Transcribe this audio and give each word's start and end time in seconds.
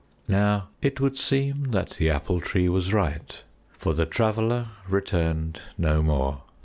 Now 0.27 0.69
it 0.81 0.99
would 0.99 1.15
seem 1.19 1.65
that 1.73 1.91
the 1.91 2.09
Apple 2.09 2.41
Tree 2.41 2.67
was 2.67 2.91
right, 2.91 3.43
for 3.77 3.93
the 3.93 4.07
Traveler 4.07 4.69
returned 4.89 5.61
no 5.77 6.01
more. 6.01 6.41